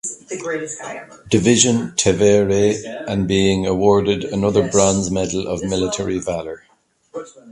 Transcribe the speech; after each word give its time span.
Division 1.29 1.91
"Tevere" 1.95 3.05
and 3.07 3.27
being 3.27 3.67
awarded 3.67 4.23
another 4.23 4.67
bronze 4.67 5.11
medal 5.11 5.45
of 5.47 5.63
military 5.63 6.17
valor. 6.17 6.63